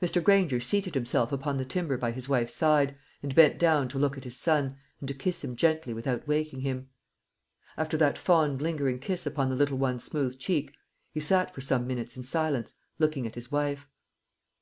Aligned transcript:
Mr. 0.00 0.24
Granger 0.24 0.60
seated 0.60 0.94
himself 0.94 1.30
upon 1.30 1.58
the 1.58 1.64
timber 1.66 1.98
by 1.98 2.10
his 2.10 2.26
wife's 2.26 2.54
side, 2.56 2.96
and 3.22 3.34
bent 3.34 3.58
down 3.58 3.86
to 3.86 3.98
look 3.98 4.16
at 4.16 4.24
his 4.24 4.34
son, 4.34 4.78
and 4.98 5.08
to 5.08 5.12
kiss 5.12 5.44
him 5.44 5.56
gently 5.56 5.92
without 5.92 6.26
waking 6.26 6.60
him. 6.62 6.88
After 7.76 7.98
that 7.98 8.16
fond 8.16 8.62
lingering 8.62 8.98
kiss 8.98 9.26
upon 9.26 9.50
the 9.50 9.56
little 9.56 9.76
one's 9.76 10.04
smooth 10.04 10.38
cheek, 10.38 10.72
he 11.12 11.20
sat 11.20 11.54
for 11.54 11.60
some 11.60 11.86
minutes 11.86 12.16
in 12.16 12.22
silence, 12.22 12.76
looking 12.98 13.26
at 13.26 13.34
his 13.34 13.52
wife. 13.52 13.86